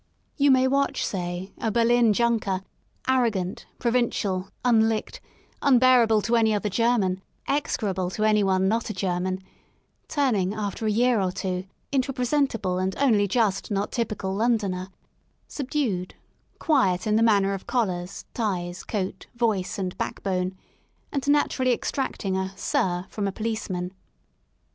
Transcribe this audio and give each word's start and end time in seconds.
You 0.35 0.49
may 0.49 0.67
watch, 0.67 1.05
say, 1.05 1.51
a 1.59 1.69
Berlin 1.69 2.05
12 2.05 2.07
FROM 2.07 2.07
A 2.07 2.09
DISTANCE 2.09 2.17
Junker» 2.17 2.65
arrogant, 3.07 3.65
provincial, 3.77 4.49
unlickedf 4.65 5.19
unbearable 5.61 6.23
to 6.23 6.35
any 6.37 6.55
other 6.55 6.69
German, 6.69 7.21
execrable 7.47 8.09
to 8.09 8.23
anyone 8.23 8.67
not 8.67 8.89
a 8.89 8.95
German, 8.95 9.43
turning 10.07 10.55
after 10.55 10.87
a 10.87 10.91
year 10.91 11.21
or 11.21 11.31
two 11.31 11.65
into 11.91 12.09
a 12.09 12.15
presentable 12.15 12.79
and 12.79 12.95
only 12.97 13.27
just 13.27 13.69
not 13.69 13.91
typical 13.91 14.33
Londoner; 14.33 14.89
subdued, 15.47 16.15
quiet 16.57 17.05
in 17.05 17.15
the 17.15 17.21
matters 17.21 17.53
of 17.53 17.67
collars, 17.67 18.25
ties, 18.33 18.83
coat, 18.83 19.27
voice 19.35 19.77
and 19.77 19.95
backbone, 19.99 20.57
and 21.11 21.27
naturally 21.29 21.73
extracting 21.73 22.35
a 22.35 22.57
sir" 22.57 23.05
from 23.11 23.27
a 23.27 23.31
policeman. 23.31 23.93